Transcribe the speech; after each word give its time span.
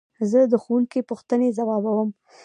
زه 0.31 0.39
د 0.51 0.53
ښوونکي 0.63 0.99
پوښتنې 1.09 1.49
ځوابوم. 1.57 2.09